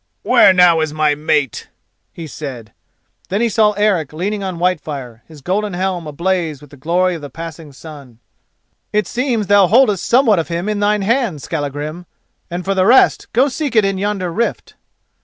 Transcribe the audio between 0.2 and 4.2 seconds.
"Where now is my mate?" he said. Then he saw Eric